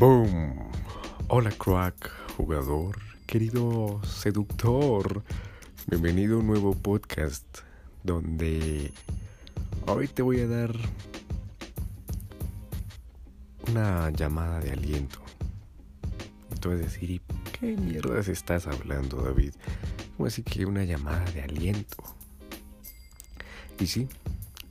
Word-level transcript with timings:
Boom. 0.00 0.54
Hola 1.28 1.50
crack, 1.50 2.10
jugador, 2.38 2.96
querido 3.26 4.00
seductor. 4.02 5.22
Bienvenido 5.88 6.36
a 6.36 6.40
un 6.40 6.46
nuevo 6.46 6.74
podcast 6.74 7.44
donde 8.02 8.94
hoy 9.84 10.08
te 10.08 10.22
voy 10.22 10.40
a 10.40 10.46
dar 10.46 10.74
una 13.68 14.08
llamada 14.08 14.60
de 14.60 14.70
aliento. 14.70 15.20
Y 16.50 16.60
tú 16.60 16.70
vas 16.70 16.78
a 16.78 16.82
decir, 16.84 17.10
¿y 17.10 17.20
qué 17.60 17.76
mierdas 17.76 18.28
estás 18.28 18.68
hablando, 18.68 19.18
David? 19.18 19.52
¿Cómo 20.16 20.28
así 20.28 20.42
que 20.42 20.64
una 20.64 20.84
llamada 20.84 21.30
de 21.32 21.42
aliento? 21.42 22.02
Y 23.78 23.86
sí, 23.86 24.08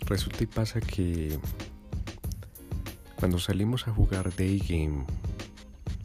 resulta 0.08 0.44
y 0.44 0.48
pasa 0.48 0.82
que 0.82 1.38
cuando 3.20 3.38
salimos 3.38 3.86
a 3.86 3.92
jugar 3.92 4.34
Day 4.34 4.60
Game, 4.60 5.04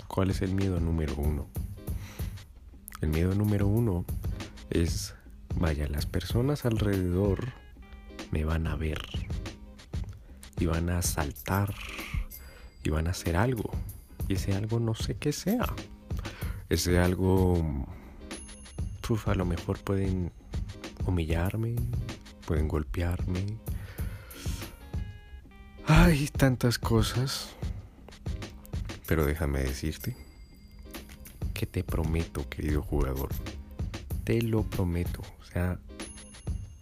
¿cuál 0.09 0.31
es 0.31 0.43
el 0.43 0.53
miedo 0.53 0.81
número 0.81 1.15
uno? 1.15 1.47
El 3.01 3.11
miedo 3.11 3.37
número 3.37 3.69
uno 3.69 4.05
es, 4.71 5.15
vaya, 5.55 5.87
las 5.87 6.07
personas 6.07 6.65
alrededor 6.65 7.53
me 8.33 8.45
van 8.45 8.67
a 8.67 8.75
ver 8.75 8.99
y 10.59 10.67
van 10.67 10.91
a 10.91 11.03
saltar 11.03 11.73
y 12.83 12.91
van 12.91 13.07
a 13.07 13.11
hacer 13.11 13.37
algo. 13.37 13.71
Y 14.27 14.35
ese 14.35 14.57
algo 14.57 14.81
no 14.81 14.97
sé 14.97 15.17
qué 15.17 15.33
sea. 15.33 15.73
Ese 16.69 16.99
algo, 16.99 17.87
a 19.27 19.35
lo 19.37 19.45
mejor 19.45 19.79
pueden 19.79 20.33
humillarme, 21.07 21.77
pueden 22.45 22.67
golpearme, 22.67 23.57
hay 26.03 26.27
tantas 26.27 26.79
cosas, 26.79 27.51
pero 29.07 29.25
déjame 29.25 29.61
decirte 29.61 30.17
que 31.55 31.67
te 31.67 31.85
prometo, 31.85 32.49
querido 32.49 32.83
jugador, 32.83 33.29
te 34.25 34.43
lo 34.43 34.65
prometo, 34.65 35.23
o 35.41 35.45
sea, 35.45 35.79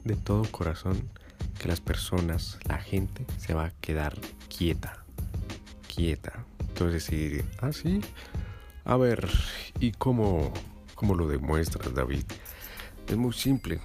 de 0.04 0.16
todo 0.16 0.50
corazón, 0.50 1.10
que 1.58 1.68
las 1.68 1.80
personas, 1.80 2.58
la 2.64 2.78
gente 2.78 3.26
se 3.36 3.52
va 3.54 3.66
a 3.66 3.70
quedar 3.70 4.18
quieta, 4.48 5.04
quieta. 5.94 6.44
Entonces 6.60 7.04
decir, 7.04 7.44
ah, 7.60 7.72
sí, 7.72 8.00
a 8.84 8.96
ver, 8.96 9.28
¿y 9.78 9.92
cómo, 9.92 10.52
cómo 10.94 11.14
lo 11.14 11.28
demuestras, 11.28 11.94
David? 11.94 12.24
Es 13.06 13.16
muy 13.16 13.34
simple. 13.34 13.78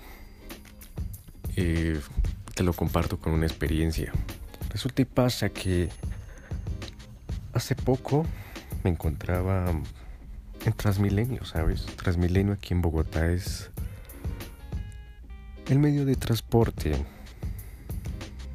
Eh, 1.58 2.00
te 2.56 2.64
lo 2.64 2.72
comparto 2.72 3.19
con 3.19 3.34
una 3.34 3.45
experiencia. 3.45 4.14
Resulta 4.78 5.02
y 5.02 5.06
pasa 5.06 5.50
que 5.50 5.89
hace 7.52 7.73
poco 7.73 8.28
me 8.84 8.92
encontraba 8.92 9.72
en 10.64 10.73
Transmilenio, 10.73 11.44
¿sabes? 11.45 11.88
Transmilenio 11.95 12.53
aquí 12.53 12.75
en 12.75 12.84
Bogotá 12.84 13.25
es 13.25 13.72
el 15.67 15.80
medio 15.80 16.06
de 16.06 16.16
transporte 16.16 16.95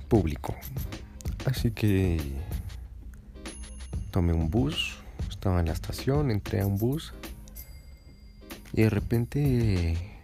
público. 0.06 0.54
Así 1.44 1.72
que 1.72 2.20
tomé 4.12 4.32
un 4.32 4.48
bus, 4.48 4.98
estaba 5.28 5.58
en 5.58 5.66
la 5.66 5.72
estación, 5.72 6.30
entré 6.30 6.60
a 6.60 6.66
un 6.68 6.78
bus 6.78 7.14
y 8.72 8.82
de 8.82 8.90
repente 8.90 10.18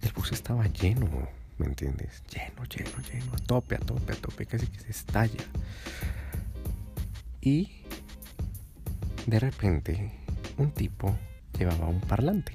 el 0.00 0.12
bus 0.14 0.32
estaba 0.32 0.66
lleno 0.68 1.28
¿me 1.62 1.68
entiendes? 1.68 2.22
Lleno, 2.28 2.64
lleno, 2.64 2.90
lleno, 3.08 3.32
a 3.34 3.38
tope, 3.38 3.76
a 3.76 3.78
tope, 3.78 4.12
a 4.12 4.16
tope, 4.16 4.46
casi 4.46 4.66
que 4.66 4.80
se 4.80 4.90
estalla. 4.90 5.44
Y 7.40 7.70
de 9.26 9.38
repente 9.38 10.12
un 10.58 10.72
tipo 10.72 11.16
llevaba 11.56 11.86
un 11.86 12.00
parlante. 12.00 12.52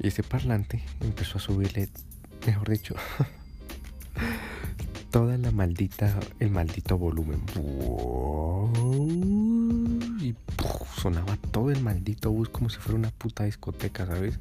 Y 0.00 0.08
ese 0.08 0.22
parlante 0.22 0.82
empezó 1.00 1.36
a 1.36 1.40
subirle, 1.40 1.90
mejor 2.46 2.70
dicho, 2.70 2.94
toda 5.10 5.36
la 5.36 5.50
maldita, 5.50 6.18
el 6.38 6.50
maldito 6.50 6.96
volumen. 6.96 7.42
Y 10.20 10.34
sonaba 10.96 11.36
todo 11.50 11.70
el 11.70 11.82
maldito 11.82 12.30
bus 12.30 12.48
como 12.48 12.70
si 12.70 12.78
fuera 12.78 12.98
una 12.98 13.10
puta 13.10 13.44
discoteca, 13.44 14.06
¿sabes? 14.06 14.38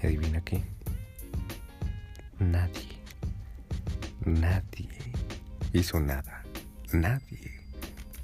Y 0.00 0.06
adivina 0.06 0.40
qué 0.42 0.77
nadie, 2.38 2.98
nadie 4.24 4.88
hizo 5.72 6.00
nada. 6.00 6.42
Nadie, 6.92 7.60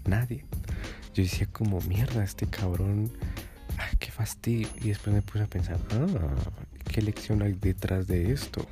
nadie. 0.07 0.45
Yo 1.15 1.23
decía 1.23 1.47
como, 1.47 1.81
mierda, 1.83 2.25
este 2.25 2.47
cabrón, 2.47 3.11
ay, 3.79 3.97
qué 3.99 4.11
fastidio. 4.11 4.69
Y 4.81 4.89
después 4.89 5.15
me 5.15 5.23
puse 5.23 5.45
a 5.45 5.47
pensar, 5.47 5.79
ah, 5.93 6.51
¿qué 6.91 7.03
lección 7.03 7.43
hay 7.43 7.53
detrás 7.53 8.07
de 8.07 8.33
esto? 8.33 8.67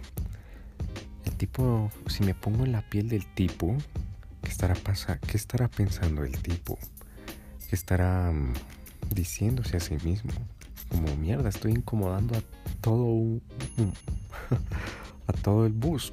El 1.25 1.35
tipo, 1.35 1.91
si 2.07 2.25
me 2.25 2.35
pongo 2.35 2.65
en 2.65 2.73
la 2.73 2.83
piel 2.89 3.09
del 3.09 3.27
tipo, 3.35 3.77
¿qué 4.43 4.51
estará, 4.51 4.75
¿qué 4.75 5.37
estará 5.37 5.69
pensando 5.69 6.25
el 6.25 6.37
tipo? 6.39 6.79
¿Qué 7.69 7.77
estará 7.77 8.31
um, 8.31 8.53
diciéndose 9.15 9.77
a 9.77 9.81
sí 9.81 9.97
mismo? 10.05 10.33
Como, 10.89 11.15
mierda, 11.17 11.49
estoy 11.49 11.73
incomodando 11.73 12.37
a 12.37 12.43
todo 12.81 13.05
un 13.05 13.43
todo 15.43 15.67
el 15.67 15.73
bus. 15.73 16.11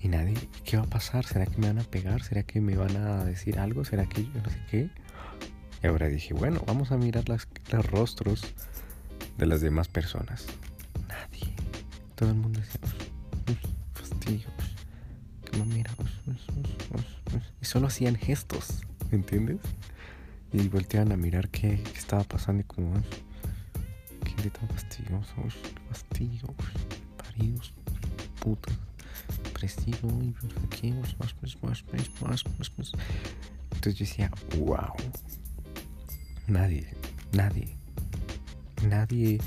Y 0.00 0.08
nadie, 0.08 0.34
¿qué 0.64 0.76
va 0.76 0.82
a 0.82 0.86
pasar? 0.86 1.24
¿Será 1.24 1.46
que 1.46 1.58
me 1.58 1.68
van 1.68 1.78
a 1.78 1.84
pegar? 1.84 2.22
¿Será 2.22 2.42
que 2.42 2.60
me 2.60 2.76
van 2.76 2.96
a 2.96 3.24
decir 3.24 3.58
algo? 3.58 3.84
¿Será 3.84 4.06
que 4.06 4.24
yo 4.24 4.42
no 4.42 4.50
sé 4.50 4.58
qué? 4.70 4.90
Y 5.82 5.86
ahora 5.86 6.08
dije, 6.08 6.34
bueno, 6.34 6.62
vamos 6.66 6.90
a 6.90 6.96
mirar 6.96 7.28
las, 7.28 7.46
los 7.70 7.86
rostros 7.86 8.42
de 9.38 9.46
las 9.46 9.60
demás 9.60 9.88
personas. 9.88 10.46
Nadie. 11.08 11.54
Todo 12.16 12.30
el 12.30 12.36
mundo 12.36 12.60
decía, 12.60 12.80
fastidio, 13.94 14.48
que 15.44 15.64
me 15.64 15.84
y 17.60 17.64
solo 17.64 17.86
hacían 17.86 18.16
gestos, 18.16 18.82
¿me 19.10 19.18
entiendes? 19.18 19.58
Y 20.52 20.68
volteaban 20.68 21.12
a 21.12 21.16
mirar 21.16 21.48
qué, 21.48 21.82
qué 21.82 21.98
estaba 21.98 22.24
pasando 22.24 22.62
y 22.62 22.64
como, 22.64 22.94
gente 24.24 24.50
tan 24.50 24.68
fastidiosa, 24.68 25.34
fastidio, 25.88 26.54
paridos, 27.32 27.72
putas, 28.40 28.74
prestigio, 29.52 30.08
más, 30.08 31.16
más, 31.18 31.62
más, 31.62 31.84
más, 31.92 32.44
más, 32.78 32.92
Entonces 33.72 33.94
yo 33.94 34.06
decía, 34.06 34.30
wow, 34.58 34.94
nadie, 36.46 36.86
nadie, 37.32 37.68
nadie 38.88 39.38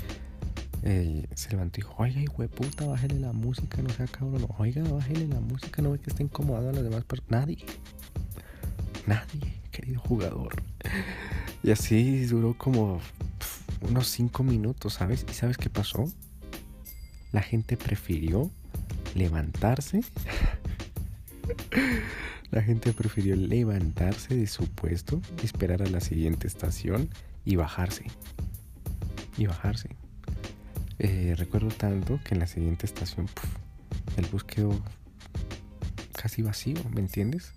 eh, 0.82 1.26
se 1.34 1.50
levantó 1.50 1.80
y 1.80 1.82
dijo, 1.82 1.94
oiga, 1.98 2.20
hijo 2.20 2.42
de 2.42 2.48
puta, 2.48 2.86
bájale 2.86 3.18
la 3.18 3.32
música, 3.32 3.82
no 3.82 3.90
sea 3.90 4.06
cabrón, 4.06 4.46
oiga, 4.58 4.82
bájale 4.82 5.28
la 5.28 5.40
música, 5.40 5.82
no 5.82 5.92
ve 5.92 5.98
que 5.98 6.10
está 6.10 6.22
incomodado 6.22 6.70
a 6.70 6.72
las 6.72 6.84
demás 6.84 7.04
personas. 7.04 7.30
Nadie, 7.30 7.64
nadie, 9.06 9.60
querido 9.70 10.00
jugador. 10.00 10.62
Y 11.62 11.70
así 11.70 12.24
duró 12.26 12.56
como 12.56 13.00
unos 13.82 14.08
5 14.08 14.42
minutos, 14.42 14.94
¿sabes? 14.94 15.26
¿Y 15.28 15.34
sabes 15.34 15.58
qué 15.58 15.68
pasó? 15.68 16.10
La 17.36 17.42
gente 17.42 17.76
prefirió 17.76 18.50
levantarse. 19.14 20.00
la 22.50 22.62
gente 22.62 22.94
prefirió 22.94 23.36
levantarse 23.36 24.34
de 24.34 24.46
su 24.46 24.66
puesto, 24.66 25.20
esperar 25.42 25.82
a 25.82 25.86
la 25.86 26.00
siguiente 26.00 26.46
estación 26.46 27.10
y 27.44 27.56
bajarse. 27.56 28.06
Y 29.36 29.44
bajarse. 29.44 29.90
Eh, 30.98 31.34
recuerdo 31.36 31.68
tanto 31.68 32.18
que 32.24 32.32
en 32.32 32.40
la 32.40 32.46
siguiente 32.46 32.86
estación 32.86 33.28
el 34.16 34.24
bus 34.28 34.42
quedó 34.42 34.70
casi 36.14 36.40
vacío, 36.40 36.78
¿me 36.94 37.02
entiendes? 37.02 37.52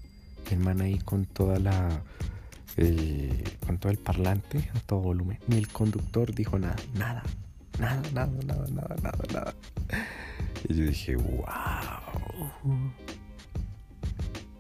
El 0.51 0.59
man 0.59 0.81
ahí 0.81 0.97
con 0.97 1.23
toda 1.23 1.57
la 1.57 2.03
con 3.65 3.77
todo 3.77 3.93
el 3.93 3.97
parlante 3.97 4.69
a 4.75 4.79
todo 4.81 4.99
volumen. 4.99 5.39
Ni 5.47 5.57
el 5.57 5.69
conductor 5.69 6.35
dijo 6.35 6.59
nada, 6.59 6.75
nada, 6.95 7.23
nada, 7.79 8.01
nada, 8.13 8.31
nada, 8.45 8.67
nada, 8.69 8.95
nada, 9.01 9.23
nada. 9.33 9.55
Y 10.67 10.73
yo 10.75 10.85
dije, 10.85 11.15
wow. 11.15 12.91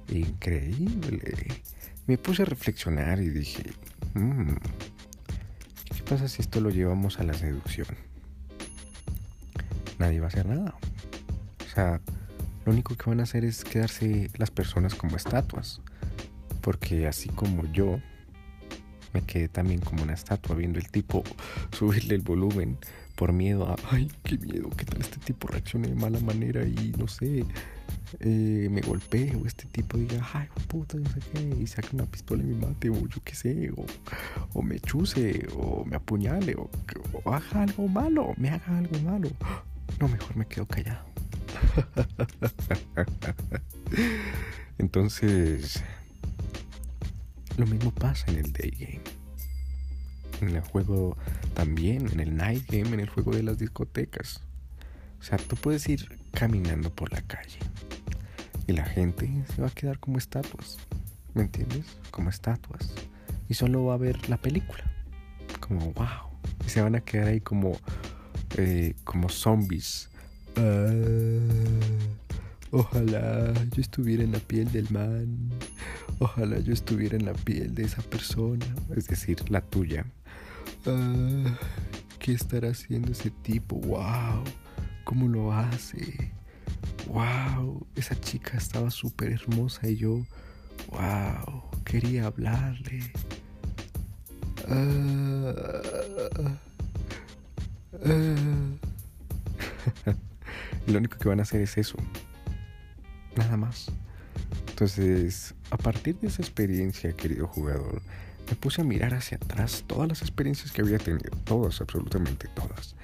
Increíble. 0.09 1.61
Me 2.07 2.17
puse 2.17 2.41
a 2.41 2.45
reflexionar 2.45 3.19
y 3.19 3.29
dije, 3.29 3.71
mm, 4.15 4.53
¿qué 5.95 6.03
pasa 6.09 6.27
si 6.27 6.41
esto 6.41 6.59
lo 6.61 6.69
llevamos 6.69 7.19
a 7.19 7.23
la 7.23 7.33
seducción? 7.33 7.87
Nadie 9.99 10.19
va 10.19 10.25
a 10.25 10.29
hacer 10.29 10.47
nada. 10.47 10.75
O 11.65 11.69
sea, 11.75 12.01
lo 12.65 12.71
único 12.71 12.95
que 12.95 13.09
van 13.09 13.19
a 13.19 13.23
hacer 13.23 13.45
es 13.45 13.63
quedarse 13.63 14.29
las 14.37 14.49
personas 14.49 14.95
como 14.95 15.17
estatuas. 15.17 15.81
Porque 16.61 17.07
así 17.07 17.29
como 17.29 17.71
yo 17.71 17.99
me 19.13 19.21
quedé 19.21 19.47
también 19.47 19.81
como 19.81 20.03
una 20.03 20.13
estatua 20.13 20.55
viendo 20.55 20.79
el 20.79 20.89
tipo 20.89 21.23
subirle 21.77 22.15
el 22.15 22.21
volumen 22.21 22.77
por 23.19 23.33
miedo 23.33 23.75
ay, 23.91 24.09
qué 24.23 24.37
miedo, 24.37 24.69
que 24.69 24.85
tal 24.85 25.01
este 25.01 25.17
tipo 25.17 25.49
reaccione 25.49 25.89
de 25.89 25.95
mala 25.95 26.21
manera 26.21 26.65
y 26.65 26.93
no 26.97 27.09
sé, 27.09 27.43
eh, 28.21 28.69
me 28.71 28.79
golpee 28.79 29.35
o 29.35 29.45
este 29.45 29.65
tipo 29.65 29.97
diga, 29.97 30.25
ay, 30.33 30.47
puta, 30.69 30.97
no 30.97 31.09
sé 31.09 31.19
qué, 31.33 31.53
y 31.61 31.67
saque 31.67 31.97
una 31.97 32.05
pistola 32.05 32.43
y 32.43 32.45
me 32.45 32.65
mate, 32.65 32.89
o 32.89 33.07
yo 33.09 33.21
qué 33.25 33.35
sé, 33.35 33.73
o, 34.53 34.61
me 34.61 34.79
chuse, 34.79 35.45
o 35.53 35.83
me 35.83 35.97
apuñale, 35.97 36.55
o, 36.55 36.69
o, 37.11 37.33
haga 37.33 37.63
algo 37.63 37.89
malo, 37.89 38.33
me 38.37 38.51
haga 38.51 38.77
algo 38.77 38.97
malo. 38.99 39.29
No, 39.99 40.07
mejor 40.07 40.37
me 40.37 40.45
quedo 40.45 40.65
callado. 40.65 41.03
Entonces, 44.77 45.83
lo 47.57 47.67
mismo 47.67 47.91
pasa 47.91 48.31
en 48.31 48.37
el 48.37 48.53
day 48.53 48.71
game. 48.79 49.18
En 50.41 50.55
el 50.55 50.61
juego 50.61 51.17
también, 51.53 52.07
en 52.11 52.19
el 52.19 52.35
night 52.35 52.65
game, 52.69 52.89
en 52.89 52.99
el 52.99 53.09
juego 53.09 53.31
de 53.31 53.43
las 53.43 53.57
discotecas. 53.57 54.41
O 55.19 55.23
sea, 55.23 55.37
tú 55.37 55.55
puedes 55.55 55.87
ir 55.89 56.17
caminando 56.31 56.89
por 56.89 57.11
la 57.11 57.21
calle 57.21 57.59
y 58.69 58.73
la 58.73 58.85
gente 58.85 59.27
se 59.55 59.61
va 59.63 59.67
a 59.67 59.71
quedar 59.71 59.97
como 59.97 60.19
estatuas. 60.19 60.77
¿Me 61.33 61.41
entiendes? 61.41 61.97
Como 62.11 62.29
estatuas. 62.29 62.93
Y 63.47 63.55
solo 63.55 63.85
va 63.85 63.95
a 63.95 63.97
ver 63.97 64.29
la 64.29 64.37
película. 64.37 64.83
Como, 65.59 65.91
wow. 65.93 66.29
Y 66.65 66.69
se 66.69 66.81
van 66.81 66.95
a 66.95 67.01
quedar 67.01 67.29
ahí 67.29 67.41
como, 67.41 67.77
eh, 68.57 68.93
como 69.03 69.27
zombies. 69.27 70.11
Ah, 70.55 70.87
ojalá 72.69 73.53
yo 73.71 73.81
estuviera 73.81 74.23
en 74.23 74.33
la 74.33 74.39
piel 74.39 74.71
del 74.71 74.87
man. 74.91 75.49
Ojalá 76.19 76.59
yo 76.59 76.71
estuviera 76.71 77.17
en 77.17 77.25
la 77.25 77.33
piel 77.33 77.73
de 77.73 77.85
esa 77.85 78.03
persona. 78.03 78.67
Es 78.95 79.07
decir, 79.07 79.49
la 79.49 79.61
tuya. 79.61 80.05
Ah, 80.85 81.57
¿Qué 82.19 82.33
estará 82.33 82.69
haciendo 82.69 83.11
ese 83.11 83.31
tipo? 83.31 83.75
¡Wow! 83.77 84.43
¿Cómo 85.03 85.27
lo 85.27 85.51
hace? 85.51 86.31
¡Wow! 87.07 87.85
Esa 87.95 88.19
chica 88.19 88.57
estaba 88.57 88.89
súper 88.89 89.31
hermosa 89.31 89.87
y 89.89 89.97
yo, 89.97 90.25
¡wow! 90.91 91.63
Quería 91.83 92.27
hablarle. 92.27 93.11
Ah, 94.69 95.53
lo 100.87 100.97
único 100.97 101.17
que 101.17 101.29
van 101.29 101.39
a 101.39 101.43
hacer 101.43 101.61
es 101.61 101.77
eso. 101.77 101.97
Nada 103.35 103.57
más. 103.57 103.91
Entonces, 104.69 105.53
a 105.71 105.77
partir 105.77 106.17
de 106.19 106.27
esa 106.27 106.41
experiencia, 106.41 107.11
querido 107.13 107.47
jugador, 107.47 108.01
me 108.49 108.55
puse 108.55 108.81
a 108.81 108.83
mirar 108.83 109.13
hacia 109.13 109.37
atrás 109.37 109.83
todas 109.85 110.09
las 110.09 110.21
experiencias 110.21 110.71
que 110.71 110.81
había 110.81 110.97
tenido, 110.97 111.31
todas, 111.43 111.81
absolutamente 111.81 112.47
todas. 112.55 112.95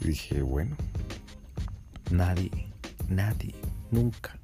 Y 0.00 0.08
dije, 0.08 0.42
bueno, 0.42 0.76
nadie, 2.10 2.50
nadie, 3.08 3.54
nunca, 3.90 4.38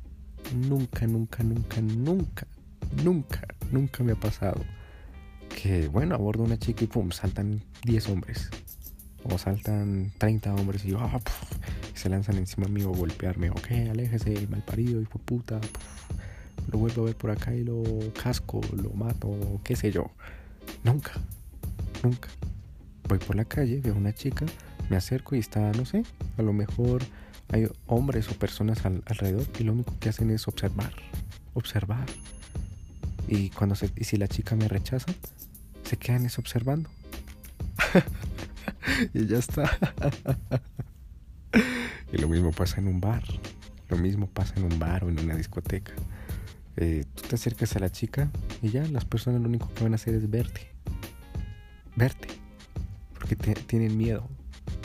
nunca, 0.55 1.07
nunca, 1.07 1.43
nunca, 1.43 1.81
nunca, 1.81 2.47
nunca, 3.03 3.47
nunca 3.71 4.05
me 4.05 4.13
ha 4.13 4.21
pasado 4.21 4.63
que, 5.49 5.89
bueno, 5.89 6.15
abordo 6.15 6.43
una 6.43 6.59
chica 6.59 6.85
y 6.85 6.87
pum, 6.87 7.11
saltan 7.11 7.63
10 7.85 8.09
hombres. 8.11 8.51
O 9.25 9.39
saltan 9.39 10.13
30 10.19 10.55
hombres 10.55 10.85
y 10.85 10.91
yo, 10.91 11.01
ah, 11.01 11.19
se 11.95 12.09
lanzan 12.09 12.37
encima 12.37 12.69
mío 12.69 12.93
a 12.95 12.97
golpearme. 12.97 13.51
Ok, 13.51 13.71
aléjese, 13.91 14.47
mal 14.49 14.63
parido, 14.63 15.01
hijo 15.01 15.19
puta 15.19 15.61
lo 16.71 16.79
vuelvo 16.79 17.03
a 17.03 17.05
ver 17.07 17.17
por 17.17 17.31
acá 17.31 17.55
y 17.55 17.65
lo 17.65 17.83
casco, 18.23 18.61
lo 18.73 18.91
mato, 18.91 19.61
qué 19.65 19.77
sé 19.77 19.91
yo. 19.91 20.11
Nunca, 20.85 21.13
nunca. 22.03 22.29
Voy 23.09 23.19
por 23.19 23.37
la 23.37 23.45
calle, 23.45 23.81
veo 23.81 23.95
una 23.95 24.15
chica, 24.15 24.47
me 24.91 24.97
acerco 24.97 25.37
y 25.37 25.39
está, 25.39 25.73
no 25.73 25.85
sé, 25.85 26.03
a 26.39 26.43
lo 26.43 26.53
mejor 26.53 27.03
hay 27.53 27.69
hombres 27.87 28.29
o 28.29 28.35
personas 28.35 28.85
alrededor 28.85 29.47
y 29.59 29.65
lo 29.65 29.73
único 29.73 29.95
que 30.01 30.09
hacen 30.09 30.31
es 30.31 30.49
observar, 30.49 30.93
observar. 31.55 32.07
Y 33.29 33.51
cuando 33.51 33.75
se, 33.75 33.91
y 33.97 34.05
si 34.05 34.17
la 34.17 34.29
chica 34.29 34.57
me 34.57 34.69
rechaza, 34.69 35.13
se 35.85 35.97
quedan 35.97 36.27
es 36.27 36.39
observando. 36.39 36.91
y 39.15 39.27
ya 39.27 39.39
está. 39.39 39.79
y 42.13 42.19
lo 42.19 42.29
mismo 42.29 42.53
pasa 42.53 42.81
en 42.81 42.89
un 42.89 43.01
bar. 43.01 43.23
Lo 43.89 43.97
mismo 43.97 44.27
pasa 44.27 44.55
en 44.57 44.65
un 44.65 44.79
bar 44.79 45.05
o 45.05 45.09
en 45.09 45.21
una 45.21 45.37
discoteca. 45.37 45.93
Eh, 46.77 47.05
tú 47.15 47.23
te 47.29 47.35
acercas 47.37 47.75
a 47.77 47.79
la 47.79 47.91
chica 47.91 48.31
y 48.61 48.71
ya 48.71 48.87
las 48.87 49.05
personas 49.05 49.41
lo 49.41 49.49
único 49.49 49.73
que 49.73 49.83
van 49.83 49.93
a 49.93 49.97
hacer 49.97 50.15
es 50.15 50.31
verte. 50.31 50.73
Verte. 51.95 52.29
Porque 53.15 53.37
tienen 53.37 53.97
miedo. 53.97 54.29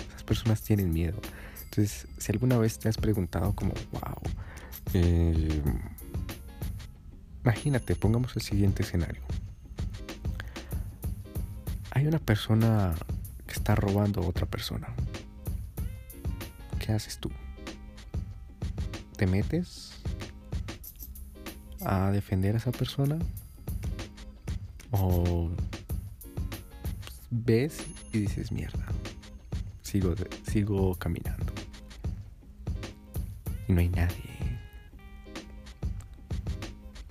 Esas 0.10 0.24
personas 0.24 0.62
tienen 0.62 0.94
miedo. 0.94 1.20
Entonces, 1.66 2.08
si 2.18 2.32
alguna 2.32 2.58
vez 2.58 2.80
te 2.80 2.90
has 2.90 2.98
preguntado 2.98 3.54
como, 3.56 3.74
wow, 3.92 4.22
eh, 4.94 5.62
imagínate, 7.44 7.96
pongamos 7.96 8.36
el 8.36 8.42
siguiente 8.42 8.84
escenario. 8.84 9.22
Hay 11.92 12.08
una 12.08 12.20
persona 12.20 12.96
que 13.46 13.54
está 13.54 13.76
robando 13.76 14.22
a 14.22 14.28
otra 14.28 14.46
persona. 14.46 14.88
¿Qué 16.80 16.94
haces 16.94 17.18
tú? 17.18 17.30
¿Te 19.18 19.28
metes? 19.28 19.91
A 21.86 22.12
defender 22.12 22.56
a 22.56 22.58
esa 22.58 22.72
persona 22.72 23.18
o 24.92 25.50
ves 27.30 27.86
y 28.12 28.20
dices 28.20 28.52
mierda 28.52 28.86
sigo 29.82 30.14
sigo 30.50 30.96
caminando 30.96 31.52
y 33.68 33.74
no 33.74 33.80
hay 33.80 33.90
nadie. 33.90 34.32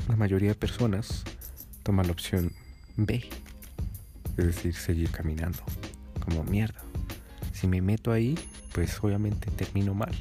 La 0.08 0.16
mayoría 0.16 0.50
de 0.50 0.54
personas 0.54 1.24
toman 1.82 2.06
la 2.06 2.12
opción 2.12 2.52
B 2.96 3.24
es 4.36 4.44
decir 4.46 4.74
seguir 4.74 5.10
caminando. 5.10 5.62
Como 6.24 6.44
mierda 6.44 6.80
si 7.52 7.66
me 7.66 7.80
meto 7.80 8.12
ahí 8.12 8.38
pues 8.72 9.02
obviamente 9.02 9.50
termino 9.50 9.94
mal 9.94 10.14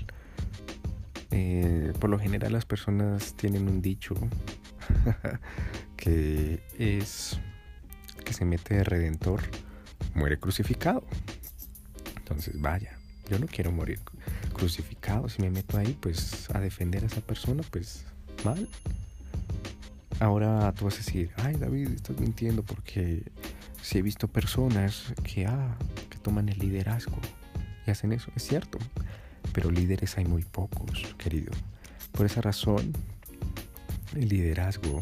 eh, 1.31 1.93
por 1.99 2.09
lo 2.09 2.19
general 2.19 2.53
las 2.53 2.65
personas 2.65 3.33
tienen 3.35 3.67
un 3.67 3.81
dicho 3.81 4.15
que 5.97 6.63
es 6.77 7.39
que 8.25 8.33
se 8.33 8.45
mete 8.45 8.75
de 8.75 8.83
redentor, 8.83 9.41
muere 10.13 10.39
crucificado. 10.39 11.03
Entonces, 12.17 12.59
vaya, 12.61 12.97
yo 13.29 13.39
no 13.39 13.47
quiero 13.47 13.71
morir 13.71 13.99
crucificado. 14.53 15.29
Si 15.29 15.41
me 15.41 15.49
meto 15.49 15.77
ahí, 15.77 15.97
pues 15.99 16.49
a 16.53 16.59
defender 16.59 17.03
a 17.03 17.07
esa 17.07 17.21
persona, 17.21 17.63
pues 17.71 18.05
mal. 18.43 18.67
Ahora 20.19 20.73
tú 20.73 20.85
vas 20.85 20.95
a 20.95 20.97
decir, 20.97 21.31
ay 21.37 21.55
David, 21.55 21.89
estás 21.89 22.19
mintiendo 22.19 22.63
porque 22.63 23.23
si 23.81 23.97
he 23.97 24.01
visto 24.01 24.27
personas 24.27 25.13
ah, 25.47 25.77
que 26.09 26.17
toman 26.21 26.49
el 26.49 26.59
liderazgo 26.59 27.17
y 27.87 27.91
hacen 27.91 28.11
eso. 28.11 28.31
Es 28.35 28.43
cierto, 28.43 28.77
pero 29.53 29.71
líderes 29.71 30.17
hay 30.17 30.25
muy 30.25 30.43
pocos, 30.43 31.15
querido. 31.17 31.51
Por 32.11 32.25
esa 32.25 32.41
razón, 32.41 32.93
el 34.15 34.29
liderazgo 34.29 35.01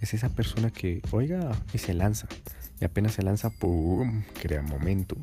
es 0.00 0.14
esa 0.14 0.28
persona 0.28 0.70
que, 0.70 1.02
oiga, 1.10 1.56
y 1.72 1.78
se 1.78 1.94
lanza. 1.94 2.28
Y 2.80 2.84
apenas 2.84 3.14
se 3.14 3.22
lanza, 3.22 3.50
¡pum! 3.50 4.22
Crea 4.40 4.62
momento. 4.62 5.16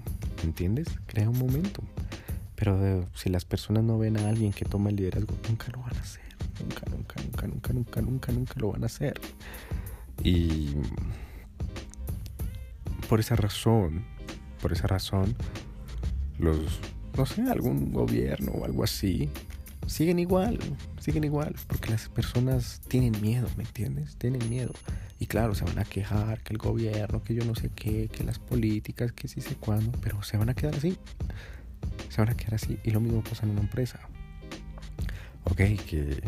¿Entiendes? 0.44 0.88
Crea 1.06 1.30
un 1.30 1.38
momento. 1.38 1.84
Pero 2.56 2.86
eh, 2.86 3.06
si 3.14 3.30
las 3.30 3.46
personas 3.46 3.84
no 3.84 3.98
ven 3.98 4.18
a 4.18 4.30
alguien 4.30 4.54
que 4.54 4.66
toma 4.66 4.90
el 4.90 4.96
liderazgo, 4.96 5.36
nunca 5.48 5.68
lo 5.72 5.82
van 5.82 5.96
a 5.96 6.02
hacer. 6.02 6.24
Nunca, 6.60 6.84
nunca, 6.90 7.22
nunca, 7.22 7.48
nunca, 7.48 7.74
nunca, 7.74 8.02
nunca, 8.02 8.32
nunca 8.32 8.54
lo 8.58 8.72
van 8.72 8.84
a 8.84 8.86
hacer. 8.86 9.20
Y 10.24 10.76
por 13.10 13.20
esa 13.20 13.36
razón, 13.36 14.06
por 14.62 14.72
esa 14.72 14.88
razón, 14.88 15.36
los 16.38 16.80
no 17.18 17.26
sé, 17.26 17.42
algún 17.44 17.92
gobierno 17.92 18.52
o 18.52 18.66
algo 18.66 18.84
así, 18.84 19.30
siguen 19.88 20.20
igual, 20.20 20.60
siguen 21.00 21.24
igual, 21.24 21.56
porque 21.68 21.90
las 21.90 22.10
personas 22.10 22.82
tienen 22.88 23.20
miedo, 23.22 23.48
¿me 23.58 23.64
entiendes? 23.64 24.16
Tienen 24.18 24.48
miedo. 24.50 24.74
Y 25.20 25.28
claro, 25.28 25.56
se 25.56 25.64
van 25.64 25.80
a 25.80 25.86
quejar 25.86 26.42
que 26.42 26.54
el 26.54 26.60
gobierno, 26.60 27.24
que 27.24 27.34
yo 27.36 27.46
no 27.46 27.56
sé 27.56 27.70
qué, 27.74 28.10
que 28.10 28.24
las 28.24 28.40
políticas, 28.40 29.12
que 29.12 29.28
sí 29.28 29.42
sé 29.42 29.56
cuándo, 29.56 29.92
pero 30.02 30.22
se 30.24 30.38
van 30.38 30.50
a 30.50 30.54
quedar 30.54 30.76
así. 30.76 30.98
Se 32.10 32.22
van 32.22 32.30
a 32.30 32.36
quedar 32.36 32.56
así. 32.56 32.78
Y 32.84 32.92
lo 32.92 33.00
mismo 33.00 33.24
pasa 33.24 33.46
en 33.46 33.52
una 33.52 33.62
empresa. 33.62 34.00
Ok, 35.46 35.58
que 35.58 36.22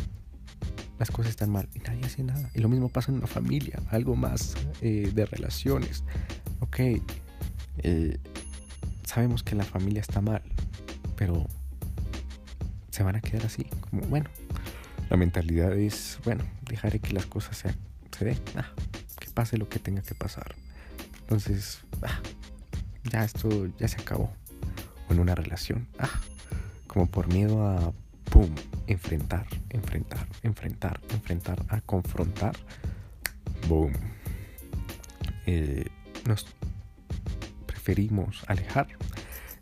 las 0.97 1.11
cosas 1.11 1.31
están 1.31 1.49
mal 1.49 1.67
y 1.73 1.79
nadie 1.79 2.05
hace 2.05 2.23
nada. 2.23 2.49
Y 2.53 2.59
lo 2.59 2.69
mismo 2.69 2.89
pasa 2.89 3.11
en 3.11 3.17
una 3.17 3.27
familia, 3.27 3.81
algo 3.89 4.15
más 4.15 4.55
eh, 4.81 5.11
de 5.13 5.25
relaciones. 5.25 6.03
Ok, 6.59 6.79
eh, 7.79 8.17
sabemos 9.03 9.43
que 9.43 9.55
la 9.55 9.63
familia 9.63 10.01
está 10.01 10.21
mal, 10.21 10.41
pero 11.15 11.45
se 12.91 13.03
van 13.03 13.15
a 13.15 13.22
quedar 13.22 13.45
así, 13.45 13.65
como 13.89 14.03
bueno, 14.03 14.29
la 15.10 15.17
mentalidad 15.17 15.74
es, 15.74 16.19
bueno, 16.24 16.43
dejaré 16.69 17.00
que 17.00 17.13
las 17.13 17.25
cosas 17.25 17.57
se, 17.57 17.75
se 18.17 18.25
den, 18.25 18.39
ah, 18.55 18.69
que 19.19 19.29
pase 19.29 19.57
lo 19.57 19.69
que 19.69 19.79
tenga 19.79 20.01
que 20.01 20.15
pasar. 20.15 20.55
Entonces, 21.22 21.79
ah, 22.01 22.19
ya 23.12 23.24
esto 23.24 23.67
ya 23.77 23.88
se 23.88 24.01
acabó. 24.01 24.31
O 25.10 25.13
en 25.13 25.19
una 25.19 25.36
relación, 25.36 25.88
ah, 26.00 26.10
como 26.88 27.07
por 27.07 27.27
miedo 27.27 27.67
a, 27.67 27.93
¡pum!, 28.31 28.50
enfrentar, 28.88 29.45
enfrentar, 29.69 30.27
enfrentar, 30.43 31.00
enfrentar, 31.10 31.65
a 31.69 31.81
confrontar, 31.81 32.55
boom. 33.67 33.93
Eh, 35.45 35.86
nos 36.27 36.45
preferimos 37.67 38.43
alejar. 38.48 38.88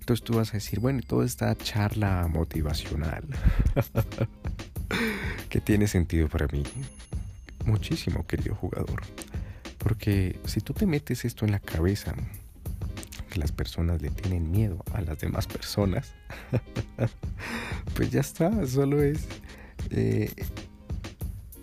Entonces 0.04 0.26
tú 0.26 0.34
vas 0.34 0.50
a 0.50 0.58
decir, 0.58 0.82
bueno, 0.82 1.00
toda 1.02 1.26
esta 1.26 1.56
charla 1.56 2.28
motivacional, 2.30 3.24
que 5.50 5.62
tiene 5.62 5.88
sentido 5.88 6.28
para 6.28 6.46
mí, 6.48 6.62
muchísimo, 7.64 8.28
querido 8.28 8.54
jugador. 8.54 9.02
Porque 9.78 10.38
si 10.44 10.60
tú 10.60 10.74
te 10.74 10.86
metes 10.86 11.24
esto 11.24 11.46
en 11.46 11.52
la 11.52 11.60
cabeza, 11.60 12.14
que 13.30 13.40
las 13.40 13.54
personas 13.54 14.02
le 14.02 14.10
tienen 14.10 14.52
miedo 14.52 14.84
a 14.92 15.00
las 15.00 15.20
demás 15.20 15.48
personas, 15.48 16.12
pues 17.96 18.12
ya 18.12 18.20
está, 18.20 18.68
solo 18.68 19.02
es 19.02 19.26
eh, 19.90 20.34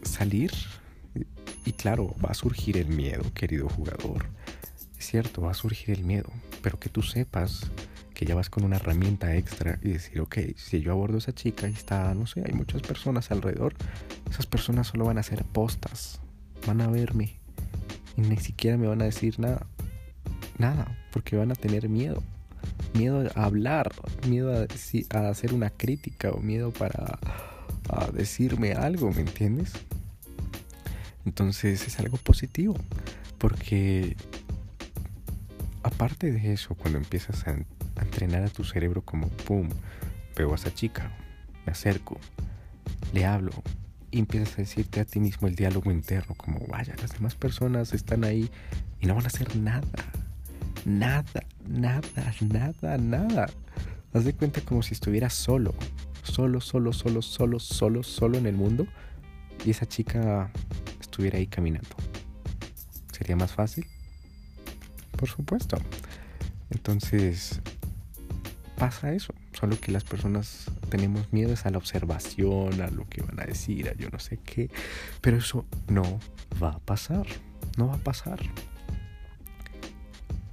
salir 0.03 0.51
y 1.67 1.73
claro, 1.73 2.17
va 2.25 2.31
a 2.31 2.35
surgir 2.35 2.79
el 2.79 2.89
miedo, 2.89 3.23
querido 3.35 3.69
jugador. 3.69 4.25
Es 4.99 5.07
cierto, 5.07 5.43
va 5.43 5.51
a 5.51 5.55
surgir 5.55 5.91
el 5.91 6.05
miedo, 6.05 6.31
pero 6.63 6.81
que 6.81 6.89
tú 6.89 7.03
sepas 7.03 7.71
que 8.21 8.27
ya 8.27 8.35
vas 8.35 8.51
con 8.51 8.65
una 8.65 8.77
herramienta 8.77 9.35
extra 9.35 9.79
y 9.81 9.93
decir, 9.93 10.21
ok, 10.21 10.37
si 10.55 10.83
yo 10.83 10.93
abordo 10.93 11.15
a 11.15 11.19
esa 11.21 11.35
chica 11.35 11.67
y 11.71 11.73
está, 11.73 12.13
no 12.13 12.27
sé, 12.27 12.43
hay 12.45 12.53
muchas 12.53 12.83
personas 12.83 13.31
alrededor, 13.31 13.73
esas 14.29 14.45
personas 14.45 14.89
solo 14.89 15.07
van 15.07 15.17
a 15.17 15.21
hacer 15.21 15.43
postas, 15.43 16.21
van 16.67 16.83
a 16.83 16.89
verme 16.89 17.39
y 18.19 18.21
ni 18.21 18.37
siquiera 18.37 18.77
me 18.77 18.89
van 18.89 19.01
a 19.01 19.07
decir 19.07 19.41
nada, 19.41 19.67
nada, 20.59 20.99
porque 21.13 21.35
van 21.37 21.51
a 21.51 21.55
tener 21.55 21.89
miedo, 21.89 22.23
miedo 22.93 23.27
a 23.35 23.45
hablar, 23.45 23.91
miedo 24.29 24.53
a, 24.53 24.67
a 25.19 25.31
hacer 25.31 25.55
una 25.55 25.71
crítica 25.71 26.31
o 26.31 26.41
miedo 26.41 26.73
para 26.73 27.19
a 27.89 28.11
decirme 28.13 28.73
algo, 28.73 29.11
¿me 29.13 29.23
entiendes? 29.23 29.73
Entonces 31.25 31.89
es 31.89 31.99
algo 31.99 32.19
positivo, 32.19 32.77
porque 33.39 34.15
aparte 35.83 36.31
de 36.33 36.53
eso, 36.53 36.75
cuando 36.75 36.99
empiezas 36.99 37.47
a 37.47 37.57
entrenar 38.03 38.43
a 38.45 38.49
tu 38.49 38.65
cerebro 38.65 39.03
como, 39.03 39.29
¡pum!, 39.29 39.69
veo 40.37 40.53
a 40.53 40.55
esa 40.55 40.73
chica, 40.73 41.11
me 41.67 41.73
acerco, 41.73 42.19
le 43.13 43.25
hablo 43.25 43.53
empiezas 44.13 44.55
a 44.55 44.57
decirte 44.57 45.01
a 45.01 45.05
ti 45.05 45.21
mismo 45.21 45.49
el 45.49 45.55
diálogo 45.55 45.91
interno 45.91 46.35
como, 46.35 46.61
vaya, 46.67 46.95
las 47.01 47.13
demás 47.13 47.35
personas 47.35 47.93
están 47.93 48.25
ahí 48.25 48.51
y 49.01 49.07
no 49.07 49.15
van 49.15 49.25
a 49.25 49.29
hacer 49.29 49.57
nada, 49.57 49.87
nada, 50.85 51.45
nada, 51.67 52.35
nada, 52.41 52.99
nada. 52.99 53.47
Haz 54.13 54.25
de 54.25 54.33
cuenta 54.33 54.61
como 54.63 54.83
si 54.83 54.95
estuvieras 54.95 55.35
solo, 55.35 55.75
solo, 56.23 56.61
solo, 56.61 56.93
solo, 56.93 57.23
solo, 57.23 57.61
solo, 57.61 58.03
solo 58.03 58.39
en 58.39 58.47
el 58.47 58.57
mundo 58.57 58.87
y 59.65 59.71
esa 59.71 59.87
chica 59.87 60.51
estuviera 61.01 61.39
ahí 61.39 61.47
caminando. 61.47 61.91
¿Sería 63.13 63.37
más 63.37 63.53
fácil? 63.53 63.87
Por 65.17 65.29
supuesto. 65.29 65.77
Entonces, 66.71 67.61
pasa 68.81 69.13
eso. 69.13 69.35
Solo 69.53 69.79
que 69.79 69.93
las 69.93 70.05
personas 70.05 70.65
tenemos 70.89 71.31
miedo 71.35 71.55
a 71.63 71.71
la 71.71 71.77
observación, 71.77 72.81
a 72.81 72.89
lo 72.89 73.07
que 73.07 73.21
van 73.21 73.39
a 73.39 73.45
decir, 73.45 73.91
a 73.91 73.95
yo 73.95 74.09
no 74.09 74.19
sé 74.19 74.39
qué. 74.39 74.71
Pero 75.21 75.37
eso 75.37 75.67
no 75.87 76.19
va 76.61 76.71
a 76.71 76.79
pasar. 76.79 77.27
No 77.77 77.89
va 77.89 77.97
a 77.97 77.99
pasar. 77.99 78.41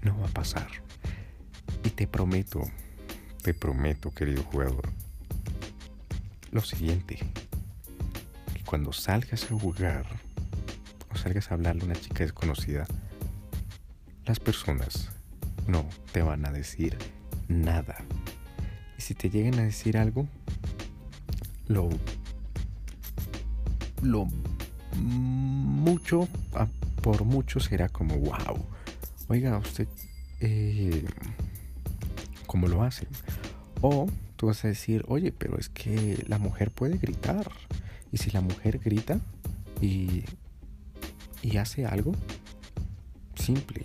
No 0.02 0.20
va 0.20 0.28
a 0.28 0.32
pasar. 0.32 0.68
Y 1.86 1.90
te 1.92 2.06
prometo, 2.06 2.62
te 3.44 3.54
prometo, 3.54 4.12
querido 4.12 4.44
jugador, 4.44 4.90
lo 6.52 6.60
siguiente. 6.60 7.20
Que 8.54 8.64
cuando 8.66 8.92
salgas 8.92 9.46
a 9.46 9.58
jugar 9.58 10.06
o 11.14 11.16
salgas 11.16 11.50
a 11.50 11.54
hablarle 11.54 11.84
a 11.84 11.86
una 11.86 11.96
chica 11.96 12.26
desconocida, 12.26 12.88
las 14.26 14.42
personas 14.42 15.12
no 15.66 15.88
te 16.12 16.22
van 16.22 16.46
a 16.46 16.52
decir 16.52 16.98
nada. 17.48 17.98
Y 18.98 19.02
si 19.02 19.14
te 19.14 19.30
llegan 19.30 19.60
a 19.60 19.64
decir 19.64 19.98
algo, 19.98 20.28
lo, 21.68 21.90
lo 24.02 24.28
mucho, 24.96 26.28
por 27.02 27.24
mucho 27.24 27.60
será 27.60 27.90
como, 27.90 28.16
wow, 28.18 28.66
oiga, 29.28 29.58
usted, 29.58 29.88
eh, 30.40 31.06
¿cómo 32.46 32.68
lo 32.68 32.84
hace? 32.84 33.08
O 33.82 34.08
tú 34.36 34.48
vas 34.48 34.64
a 34.66 34.68
decir, 34.68 35.04
oye, 35.08 35.32
pero 35.32 35.58
es 35.58 35.70
que 35.70 36.24
la 36.28 36.38
mujer 36.38 36.72
puede 36.72 36.98
gritar. 36.98 37.52
Y 38.12 38.18
si 38.18 38.32
la 38.32 38.42
mujer 38.42 38.80
grita 38.80 39.20
y, 39.82 40.24
y 41.42 41.58
hace 41.58 41.86
algo, 41.86 42.14
simple, 43.36 43.82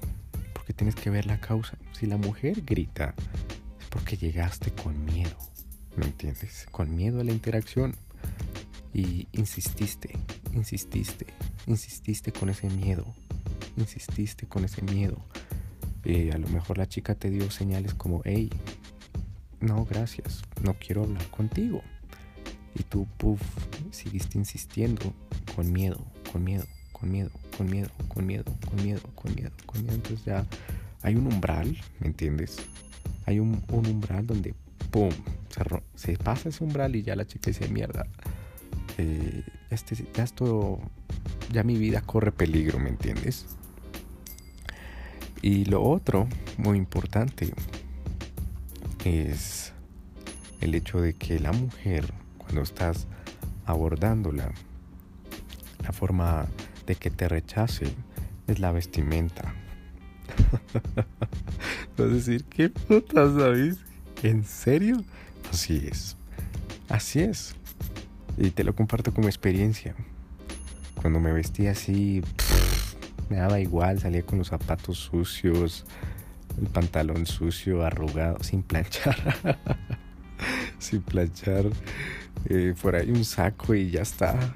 porque 0.52 0.72
tienes 0.72 0.94
que 0.94 1.10
ver 1.10 1.26
la 1.26 1.40
causa. 1.40 1.76
Si 1.92 2.06
la 2.06 2.16
mujer 2.16 2.62
grita, 2.64 3.14
porque 3.92 4.16
llegaste 4.16 4.72
con 4.72 5.04
miedo, 5.04 5.36
¿me 5.96 6.06
entiendes? 6.06 6.66
Con 6.70 6.96
miedo 6.96 7.20
a 7.20 7.24
la 7.24 7.32
interacción 7.32 7.94
y 8.94 9.28
insististe, 9.32 10.18
insististe, 10.52 11.26
insististe 11.66 12.32
con 12.32 12.48
ese 12.48 12.70
miedo, 12.70 13.04
insististe 13.76 14.46
con 14.46 14.64
ese 14.64 14.82
miedo. 14.82 15.18
Eh, 16.04 16.32
a 16.32 16.38
lo 16.38 16.48
mejor 16.48 16.78
la 16.78 16.88
chica 16.88 17.14
te 17.14 17.30
dio 17.30 17.50
señales 17.50 17.94
como, 17.94 18.22
hey, 18.24 18.50
no, 19.60 19.84
gracias, 19.84 20.42
no 20.62 20.74
quiero 20.74 21.04
hablar 21.04 21.26
contigo. 21.28 21.82
Y 22.74 22.84
tú, 22.84 23.06
puff, 23.18 23.42
seguiste 23.90 24.38
insistiendo 24.38 25.12
con 25.54 25.70
miedo, 25.70 26.02
con 26.32 26.42
miedo, 26.42 26.64
con 26.92 27.10
miedo, 27.10 27.30
con 27.56 27.68
miedo, 27.68 27.90
con 28.08 28.26
miedo, 28.26 28.44
con 28.68 28.82
miedo, 28.82 29.02
con 29.14 29.34
miedo, 29.34 29.52
con 29.66 29.82
miedo. 29.82 29.94
Entonces 29.94 30.24
ya 30.24 30.46
hay 31.02 31.14
un 31.14 31.26
umbral, 31.26 31.76
¿me 32.00 32.06
entiendes? 32.06 32.56
Hay 33.26 33.38
un, 33.38 33.62
umbral 33.68 34.26
donde, 34.26 34.54
¡pum! 34.90 35.10
Se, 35.94 36.16
pasa 36.16 36.48
ese 36.48 36.64
umbral 36.64 36.96
y 36.96 37.02
ya 37.02 37.14
la 37.14 37.26
chica 37.26 37.50
dice, 37.50 37.68
mierda, 37.68 38.06
eh, 38.98 39.42
este, 39.70 39.96
ya 40.14 40.24
esto, 40.24 40.80
ya 41.52 41.62
mi 41.62 41.76
vida 41.76 42.00
corre 42.00 42.32
peligro, 42.32 42.78
¿me 42.78 42.88
entiendes? 42.88 43.46
Y 45.42 45.64
lo 45.64 45.82
otro, 45.82 46.28
muy 46.56 46.78
importante, 46.78 47.52
es 49.04 49.72
el 50.60 50.74
hecho 50.74 51.00
de 51.00 51.14
que 51.14 51.40
la 51.40 51.52
mujer, 51.52 52.12
cuando 52.38 52.62
estás 52.62 53.06
abordándola, 53.66 54.52
la 55.82 55.92
forma 55.92 56.46
de 56.86 56.94
que 56.94 57.10
te 57.10 57.28
rechace 57.28 57.92
es 58.46 58.60
la 58.60 58.72
vestimenta. 58.72 59.54
Vas 61.96 62.06
a 62.06 62.14
decir, 62.14 62.44
¿qué 62.44 62.70
putas, 62.70 63.34
sabes? 63.34 63.76
¿En 64.22 64.44
serio? 64.44 65.04
Así 65.50 65.88
es. 65.90 66.16
Así 66.88 67.20
es. 67.20 67.54
Y 68.38 68.50
te 68.50 68.64
lo 68.64 68.74
comparto 68.74 69.12
como 69.12 69.28
experiencia. 69.28 69.94
Cuando 71.00 71.20
me 71.20 71.32
vestía 71.32 71.72
así, 71.72 72.22
me 73.28 73.36
daba 73.36 73.60
igual, 73.60 74.00
salía 74.00 74.22
con 74.22 74.38
los 74.38 74.48
zapatos 74.48 74.98
sucios, 74.98 75.84
el 76.60 76.68
pantalón 76.68 77.26
sucio, 77.26 77.84
arrugado, 77.84 78.42
sin 78.42 78.62
planchar. 78.62 79.16
sin 80.78 81.02
planchar. 81.02 81.66
Eh, 82.48 82.74
por 82.80 82.96
ahí 82.96 83.10
un 83.10 83.24
saco 83.24 83.74
y 83.74 83.90
ya 83.90 84.02
está 84.02 84.54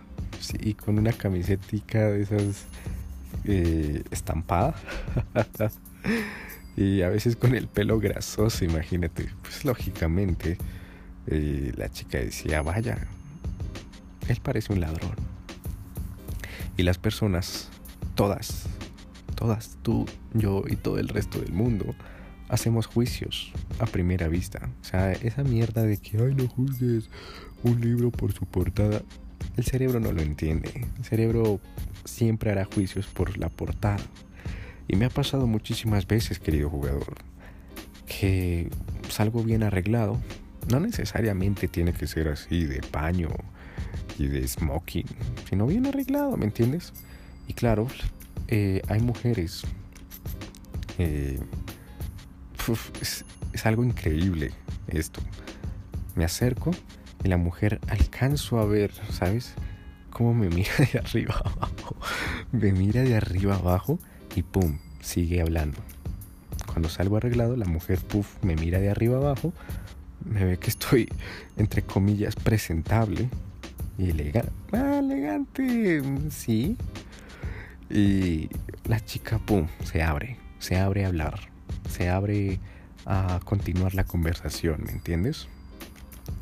y 0.61 0.75
con 0.75 0.99
una 0.99 1.13
camisetica 1.13 2.11
de 2.11 2.23
esas 2.23 2.65
eh, 3.45 4.03
estampada. 4.11 4.75
y 6.77 7.03
a 7.03 7.09
veces 7.09 7.37
con 7.37 7.55
el 7.55 7.69
pelo 7.69 7.99
grasoso, 7.99 8.65
imagínate. 8.65 9.31
Pues 9.43 9.65
lógicamente 9.65 10.59
eh, 11.27 11.73
la 11.77 11.89
chica 11.89 12.19
decía, 12.19 12.63
vaya, 12.63 13.07
él 14.29 14.39
parece 14.43 14.73
un 14.73 14.81
ladrón. 14.81 15.15
Y 16.77 16.83
las 16.83 16.99
personas, 16.99 17.71
todas, 18.15 18.67
todas, 19.35 19.79
tú, 19.83 20.07
yo 20.35 20.65
y 20.69 20.77
todo 20.77 20.99
el 20.99 21.09
resto 21.09 21.41
del 21.41 21.53
mundo, 21.53 21.95
hacemos 22.49 22.87
juicios 22.87 23.53
a 23.79 23.87
primera 23.87 24.29
vista. 24.29 24.69
O 24.83 24.85
sea, 24.85 25.13
esa 25.13 25.43
mierda 25.43 25.83
de 25.83 25.97
que, 25.97 26.19
ay, 26.19 26.35
no 26.35 26.47
juzgues 26.47 27.09
un 27.63 27.81
libro 27.81 28.11
por 28.11 28.33
su 28.33 28.45
portada. 28.45 29.01
El 29.57 29.65
cerebro 29.65 30.01
no 30.01 30.13
lo 30.13 30.21
entiende. 30.21 30.87
El 30.99 31.05
cerebro 31.05 31.61
siempre 32.05 32.51
hará 32.51 32.67
juicios 32.67 33.07
por 33.07 33.39
la 33.39 33.49
portada. 33.49 33.97
Y 34.89 34.97
me 34.97 35.07
ha 35.07 35.11
pasado 35.11 35.47
muchísimas 35.47 36.07
veces, 36.07 36.39
querido 36.39 36.71
jugador, 36.71 37.17
que 38.07 38.71
salgo 39.09 39.43
bien 39.43 39.63
arreglado. 39.63 40.21
No 40.71 40.81
necesariamente 40.81 41.69
tiene 41.69 41.93
que 41.93 42.07
ser 42.07 42.29
así 42.29 42.65
de 42.65 42.81
paño 42.81 43.29
y 44.19 44.27
de 44.27 44.47
smoking, 44.47 45.07
sino 45.49 45.67
bien 45.67 45.87
arreglado, 45.87 46.37
¿me 46.37 46.47
entiendes? 46.47 46.93
Y 47.47 47.55
claro, 47.55 47.87
eh, 48.49 48.83
hay 48.89 49.01
mujeres. 49.01 49.63
Eh, 50.99 51.39
es 53.53 53.67
algo 53.67 53.85
increíble 53.85 54.53
esto. 54.89 55.21
Me 56.15 56.25
acerco 56.25 56.71
Y 57.23 57.29
la 57.29 57.37
mujer 57.37 57.81
alcanzo 57.89 58.59
a 58.59 58.67
ver, 58.67 58.93
¿sabes? 59.11 59.55
Cómo 60.11 60.35
me 60.35 60.49
mira 60.49 60.73
de 60.79 60.99
arriba 60.99 61.35
abajo. 61.45 61.97
Me 62.53 62.73
mira 62.73 63.03
de 63.03 63.17
arriba 63.17 63.57
abajo 63.57 63.99
y 64.37 64.43
pum, 64.43 64.79
sigue 65.01 65.41
hablando. 65.41 65.79
Cuando 66.67 66.89
salgo 66.89 67.17
arreglado, 67.17 67.57
la 67.57 67.65
mujer, 67.65 67.99
puff, 68.01 68.43
me 68.43 68.55
mira 68.55 68.79
de 68.79 68.91
arriba 68.91 69.17
abajo, 69.17 69.53
me 70.25 70.45
ve 70.45 70.59
que 70.59 70.69
estoy, 70.69 71.09
entre 71.57 71.83
comillas, 71.83 72.37
presentable 72.37 73.29
y 73.99 74.11
elegante. 74.11 74.53
Ah, 74.73 74.99
elegante, 74.99 76.03
sí. 76.31 76.77
Y 77.89 78.51
la 78.85 79.03
chica, 79.05 79.39
pum, 79.39 79.69
se 79.85 80.03
abre, 80.03 80.37
se 80.59 80.77
abre 80.77 81.05
a 81.05 81.09
hablar, 81.09 81.41
se 81.89 82.11
abre 82.11 82.61
a 83.07 83.41
continuar 83.45 83.95
la 83.95 84.05
conversación, 84.05 84.83
¿me 84.85 84.93
entiendes? 84.93 85.49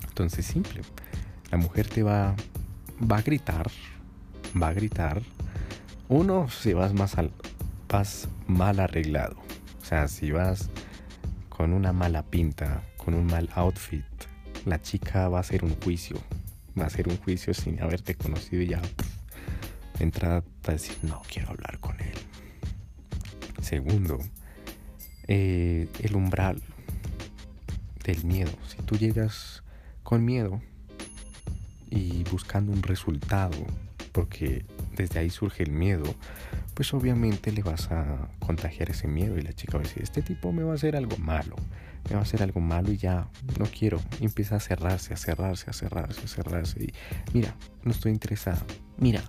Entonces, 0.08 0.46
simple. 0.46 0.80
La 1.50 1.58
mujer 1.58 1.86
te 1.86 2.02
va, 2.02 2.34
va 3.00 3.18
a 3.18 3.22
gritar, 3.22 3.70
va 4.60 4.68
a 4.68 4.72
gritar. 4.72 5.22
Uno, 6.08 6.48
si 6.48 6.72
vas 6.72 6.92
más 6.94 7.18
al, 7.18 7.30
vas 7.94 8.28
mal 8.48 8.80
arreglado. 8.80 9.36
O 9.80 9.84
sea, 9.84 10.08
si 10.08 10.32
vas 10.32 10.68
con 11.48 11.72
una 11.72 11.92
mala 11.92 12.24
pinta, 12.24 12.82
con 12.96 13.14
un 13.14 13.26
mal 13.26 13.48
outfit, 13.54 14.04
la 14.64 14.82
chica 14.82 15.28
va 15.28 15.38
a 15.38 15.40
hacer 15.42 15.62
un 15.64 15.76
juicio. 15.76 16.16
Va 16.76 16.82
a 16.82 16.86
hacer 16.88 17.06
un 17.06 17.16
juicio 17.18 17.54
sin 17.54 17.80
haberte 17.80 18.16
conocido 18.16 18.62
y 18.62 18.66
ya 18.66 18.82
entra 20.00 20.42
a 20.66 20.70
decir, 20.72 20.96
no 21.02 21.22
quiero 21.32 21.50
hablar 21.50 21.78
con 21.78 22.00
él. 22.00 22.18
Segundo, 23.62 24.18
eh, 25.28 25.86
el 26.00 26.16
umbral 26.16 26.60
del 28.02 28.24
miedo. 28.24 28.50
Si 28.66 28.78
tú 28.78 28.96
llegas 28.96 29.62
con 30.02 30.24
miedo 30.24 30.60
y 31.90 32.24
buscando 32.24 32.72
un 32.72 32.82
resultado, 32.82 33.56
porque 34.14 34.64
desde 34.97 35.18
ahí 35.18 35.28
surge 35.28 35.64
el 35.64 35.73
miedo, 35.73 36.14
pues 36.75 36.94
obviamente 36.94 37.50
le 37.50 37.64
vas 37.64 37.90
a 37.90 38.28
contagiar 38.38 38.88
ese 38.90 39.09
miedo 39.09 39.37
y 39.37 39.42
la 39.42 39.52
chica 39.52 39.76
va 39.76 39.80
a 39.80 39.83
decir, 39.83 40.04
este 40.04 40.23
tipo 40.23 40.52
me 40.52 40.62
va 40.62 40.71
a 40.71 40.75
hacer 40.76 40.94
algo 40.94 41.16
malo, 41.16 41.56
me 42.09 42.14
va 42.14 42.21
a 42.21 42.23
hacer 42.23 42.40
algo 42.40 42.61
malo 42.61 42.92
y 42.92 42.97
ya 42.97 43.28
no 43.59 43.66
quiero. 43.66 44.00
Y 44.21 44.25
empieza 44.25 44.54
a 44.54 44.61
cerrarse, 44.61 45.14
a 45.14 45.16
cerrarse, 45.16 45.68
a 45.68 45.73
cerrarse, 45.73 46.21
a 46.25 46.28
cerrarse. 46.28 46.85
Y 46.85 46.94
mira, 47.33 47.56
no 47.83 47.90
estoy 47.90 48.12
interesada. 48.12 48.62
Mira, 48.99 49.21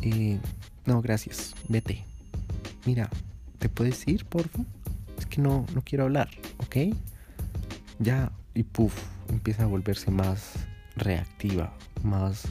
eh, 0.00 0.38
no, 0.86 1.02
gracias, 1.02 1.56
vete. 1.68 2.04
Mira, 2.86 3.10
¿te 3.58 3.68
puedes 3.68 4.06
ir, 4.06 4.26
por 4.26 4.48
favor? 4.48 4.66
Es 5.18 5.26
que 5.26 5.42
no, 5.42 5.66
no 5.74 5.82
quiero 5.82 6.04
hablar, 6.04 6.28
¿ok? 6.58 6.94
Ya, 7.98 8.30
y 8.54 8.62
puff, 8.62 8.94
empieza 9.28 9.64
a 9.64 9.66
volverse 9.66 10.12
más 10.12 10.52
reactiva, 10.94 11.74
más 12.04 12.44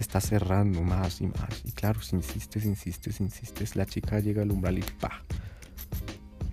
está 0.00 0.20
cerrando 0.20 0.82
más 0.82 1.20
y 1.20 1.26
más. 1.26 1.62
Y 1.64 1.72
claro, 1.72 2.00
si 2.02 2.16
insistes, 2.16 2.64
insistes, 2.64 3.20
insistes, 3.20 3.76
la 3.76 3.86
chica 3.86 4.18
llega 4.20 4.42
al 4.42 4.50
umbral 4.50 4.78
y 4.78 4.82
pa. 4.82 5.22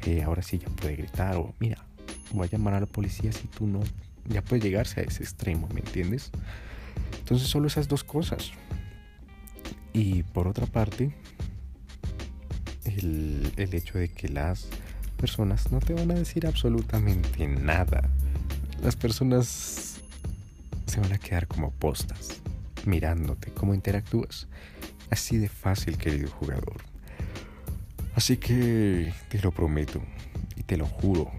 Eh, 0.06 0.24
ahora 0.24 0.42
sí 0.42 0.58
ya 0.60 0.70
puede 0.70 0.96
gritar 0.96 1.36
o 1.36 1.54
mira, 1.60 1.84
voy 2.32 2.48
a 2.48 2.52
llamar 2.52 2.76
a 2.76 2.80
la 2.82 2.86
policía 2.86 3.32
si 3.32 3.48
tú 3.48 3.68
no. 3.68 3.82
Ya 4.26 4.44
puede 4.44 4.62
llegarse 4.62 5.00
a 5.00 5.04
ese 5.04 5.24
extremo, 5.24 5.70
¿me 5.74 5.80
entiendes? 5.80 6.32
Entonces 7.20 7.48
solo 7.48 7.68
esas 7.68 7.88
dos 7.88 8.04
cosas. 8.04 8.52
Y 9.94 10.24
por 10.24 10.48
otra 10.48 10.66
parte, 10.66 11.16
el, 12.84 13.52
el 13.56 13.74
hecho 13.74 13.98
de 13.98 14.10
que 14.10 14.28
las 14.28 14.68
personas 15.18 15.72
no 15.72 15.80
te 15.80 15.94
van 15.94 16.12
a 16.12 16.14
decir 16.14 16.46
absolutamente 16.46 17.48
nada. 17.48 18.10
Las 18.82 18.96
personas 18.96 20.02
se 20.86 21.00
van 21.00 21.14
a 21.14 21.18
quedar 21.18 21.48
como 21.48 21.72
postas, 21.72 22.42
mirándote, 22.88 23.52
cómo 23.52 23.74
interactúas. 23.74 24.48
Así 25.12 25.38
de 25.38 25.50
fácil, 25.50 25.98
querido 25.98 26.30
jugador. 26.32 26.78
Así 28.16 28.38
que 28.38 29.14
te 29.30 29.40
lo 29.40 29.52
prometo 29.52 30.02
y 30.56 30.64
te 30.64 30.76
lo 30.76 30.88
juro, 30.88 31.30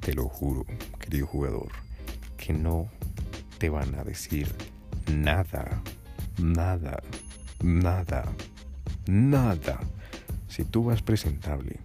te 0.00 0.12
lo 0.12 0.28
juro, 0.28 0.66
querido 0.98 1.26
jugador, 1.26 1.68
que 2.36 2.52
no 2.52 2.90
te 3.58 3.68
van 3.68 3.94
a 3.94 4.02
decir 4.02 4.52
nada, 5.12 5.82
nada, 6.38 7.00
nada, 7.62 8.24
nada. 9.06 9.78
Si 10.48 10.64
tú 10.64 10.84
vas 10.84 11.02
presentable 11.02 11.78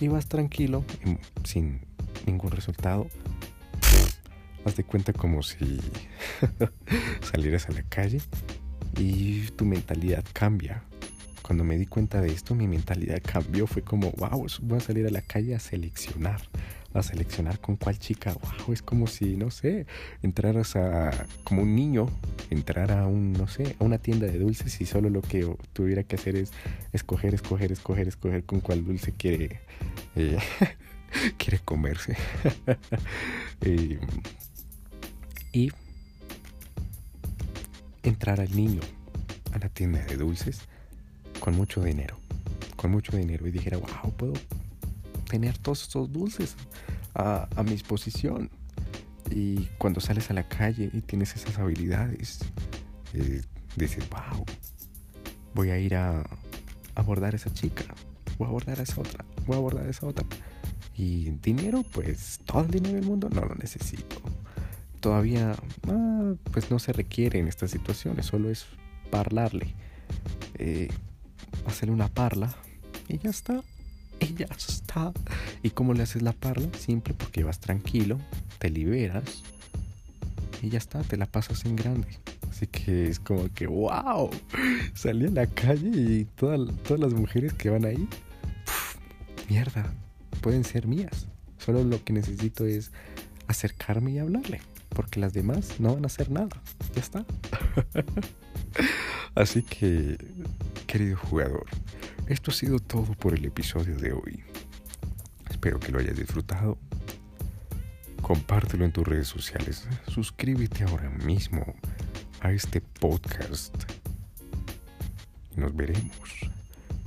y 0.00 0.08
vas 0.08 0.26
tranquilo, 0.26 0.84
sin 1.44 1.80
ningún 2.26 2.50
resultado, 2.50 3.06
haz 4.64 4.76
de 4.76 4.82
cuenta 4.82 5.12
como 5.12 5.42
si 5.42 5.80
salieras 7.32 7.68
a 7.68 7.72
la 7.72 7.82
calle 7.82 8.20
y 8.98 9.42
tu 9.52 9.64
mentalidad 9.64 10.24
cambia. 10.32 10.82
Cuando 11.42 11.62
me 11.62 11.76
di 11.76 11.84
cuenta 11.84 12.22
de 12.22 12.28
esto, 12.28 12.54
mi 12.54 12.66
mentalidad 12.66 13.20
cambió. 13.22 13.66
Fue 13.66 13.82
como, 13.82 14.12
wow, 14.12 14.46
voy 14.62 14.78
a 14.78 14.80
salir 14.80 15.06
a 15.06 15.10
la 15.10 15.20
calle 15.20 15.54
a 15.54 15.58
seleccionar. 15.58 16.40
A 16.94 17.02
seleccionar 17.02 17.58
con 17.58 17.76
cuál 17.76 17.98
chica. 17.98 18.32
Wow, 18.32 18.72
es 18.72 18.80
como 18.80 19.06
si, 19.06 19.36
no 19.36 19.50
sé, 19.50 19.84
entraras 20.22 20.74
a, 20.76 21.10
como 21.42 21.62
un 21.62 21.74
niño, 21.74 22.08
entrar 22.48 22.92
a 22.92 23.06
un, 23.06 23.34
no 23.34 23.46
sé, 23.46 23.76
a 23.78 23.84
una 23.84 23.98
tienda 23.98 24.26
de 24.26 24.38
dulces 24.38 24.80
y 24.80 24.86
solo 24.86 25.10
lo 25.10 25.20
que 25.20 25.46
tuviera 25.74 26.04
que 26.04 26.16
hacer 26.16 26.36
es 26.36 26.52
escoger, 26.92 27.34
escoger, 27.34 27.72
escoger, 27.72 28.08
escoger 28.08 28.44
con 28.44 28.60
cuál 28.60 28.84
dulce 28.84 29.12
quiere, 29.12 29.60
eh, 30.16 30.38
quiere 31.36 31.58
comerse. 31.58 32.16
eh, 33.60 33.98
y 35.52 35.70
entrar 38.04 38.40
al 38.40 38.54
niño 38.54 38.80
a 39.52 39.58
la 39.58 39.68
tienda 39.68 40.00
de 40.04 40.16
dulces 40.16 40.60
con 41.40 41.56
mucho 41.56 41.82
dinero, 41.82 42.18
con 42.76 42.90
mucho 42.90 43.16
dinero 43.16 43.46
y 43.46 43.50
dijera, 43.50 43.78
wow, 43.78 44.12
puedo 44.16 44.34
tener 45.28 45.58
todos 45.58 45.82
estos 45.82 46.12
dulces 46.12 46.54
a, 47.14 47.48
a 47.56 47.62
mi 47.62 47.70
disposición. 47.70 48.50
Y 49.30 49.66
cuando 49.78 50.00
sales 50.00 50.30
a 50.30 50.34
la 50.34 50.46
calle 50.46 50.90
y 50.92 51.00
tienes 51.00 51.34
esas 51.34 51.58
habilidades, 51.58 52.40
eh, 53.14 53.42
dices, 53.76 54.04
wow, 54.10 54.44
voy 55.54 55.70
a 55.70 55.78
ir 55.78 55.94
a 55.96 56.24
abordar 56.94 57.32
a 57.32 57.36
esa 57.36 57.52
chica, 57.52 57.84
voy 58.38 58.46
a 58.46 58.48
abordar 58.50 58.80
a 58.80 58.82
esa 58.82 59.00
otra, 59.00 59.24
voy 59.46 59.54
a 59.56 59.58
abordar 59.58 59.86
a 59.86 59.90
esa 59.90 60.06
otra. 60.06 60.26
Y 60.96 61.30
dinero, 61.42 61.82
pues 61.92 62.40
todo 62.44 62.62
el 62.62 62.70
dinero 62.70 62.96
del 62.96 63.04
mundo 63.04 63.28
no 63.30 63.40
lo 63.40 63.54
necesito 63.54 64.22
todavía 65.04 65.54
ah, 65.88 66.32
pues 66.50 66.70
no 66.70 66.78
se 66.78 66.94
requiere 66.94 67.38
en 67.38 67.46
estas 67.46 67.72
situaciones, 67.72 68.24
solo 68.24 68.48
es 68.48 68.64
parlarle, 69.10 69.74
eh, 70.54 70.88
hacerle 71.66 71.92
una 71.92 72.08
parla 72.08 72.54
y 73.06 73.18
ya 73.18 73.28
está, 73.28 73.62
y 74.18 74.32
ya 74.32 74.46
está. 74.46 75.12
¿Y 75.62 75.68
cómo 75.70 75.92
le 75.92 76.04
haces 76.04 76.22
la 76.22 76.32
parla? 76.32 76.68
Simple 76.78 77.12
porque 77.12 77.44
vas 77.44 77.60
tranquilo, 77.60 78.18
te 78.58 78.70
liberas 78.70 79.42
y 80.62 80.70
ya 80.70 80.78
está, 80.78 81.02
te 81.02 81.18
la 81.18 81.26
pasas 81.26 81.66
en 81.66 81.76
grande. 81.76 82.08
Así 82.48 82.66
que 82.66 83.08
es 83.08 83.20
como 83.20 83.52
que, 83.52 83.66
wow, 83.66 84.30
salí 84.94 85.26
a 85.26 85.30
la 85.30 85.46
calle 85.48 85.90
y 85.90 86.24
todas 86.24 86.98
las 86.98 87.12
mujeres 87.12 87.52
que 87.52 87.68
van 87.68 87.84
ahí, 87.84 88.08
mierda, 89.50 89.84
pueden 90.40 90.64
ser 90.64 90.86
mías. 90.86 91.26
Solo 91.58 91.84
lo 91.84 92.02
que 92.02 92.14
necesito 92.14 92.64
es 92.64 92.90
acercarme 93.48 94.12
y 94.12 94.18
hablarle 94.18 94.62
porque 94.94 95.20
las 95.20 95.32
demás 95.32 95.78
no 95.78 95.94
van 95.94 96.04
a 96.04 96.06
hacer 96.06 96.30
nada. 96.30 96.62
Ya 96.94 97.00
está. 97.00 97.26
Así 99.34 99.62
que, 99.62 100.16
querido 100.86 101.16
jugador, 101.16 101.66
esto 102.28 102.50
ha 102.50 102.54
sido 102.54 102.78
todo 102.78 103.12
por 103.14 103.34
el 103.34 103.44
episodio 103.44 103.96
de 103.96 104.12
hoy. 104.12 104.44
Espero 105.50 105.78
que 105.78 105.92
lo 105.92 105.98
hayas 105.98 106.16
disfrutado. 106.16 106.78
Compártelo 108.22 108.84
en 108.84 108.92
tus 108.92 109.06
redes 109.06 109.28
sociales. 109.28 109.86
Suscríbete 110.08 110.84
ahora 110.84 111.10
mismo 111.10 111.74
a 112.40 112.52
este 112.52 112.80
podcast. 112.80 113.74
Nos 115.56 115.74
veremos 115.74 116.30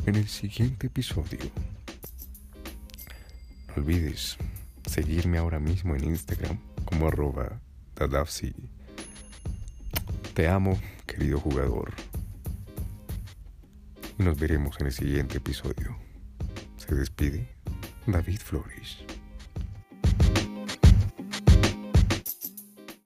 en 0.05 0.15
el 0.15 0.27
siguiente 0.27 0.87
episodio. 0.87 1.39
No 3.67 3.75
olvides 3.83 4.37
seguirme 4.85 5.37
ahora 5.37 5.59
mismo 5.59 5.95
en 5.95 6.05
Instagram 6.05 6.57
como 6.85 7.07
arroba 7.07 7.56
Dadafsi. 7.97 8.53
Te 10.35 10.47
amo, 10.47 10.79
querido 11.07 11.39
jugador. 11.39 11.93
Nos 14.19 14.37
veremos 14.37 14.79
en 14.79 14.87
el 14.87 14.93
siguiente 14.93 15.37
episodio. 15.37 15.97
Se 16.77 16.93
despide 16.93 17.47
David 18.05 18.39
Flores. 18.39 18.66